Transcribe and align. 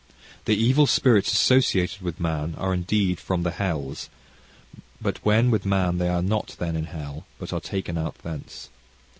"The 0.45 0.55
evil 0.55 0.87
spirits 0.87 1.31
associated 1.31 2.01
with 2.01 2.19
man 2.19 2.55
are, 2.57 2.73
indeed 2.73 3.19
from 3.19 3.43
the 3.43 3.51
hells, 3.51 4.09
but 4.99 5.23
when 5.23 5.51
with 5.51 5.63
man 5.63 5.99
they 5.99 6.09
are 6.09 6.23
not 6.23 6.55
then 6.57 6.75
in 6.75 6.85
hell, 6.85 7.27
but 7.37 7.53
are 7.53 7.61
taken 7.61 7.99
out 7.99 8.17
thence. 8.17 8.69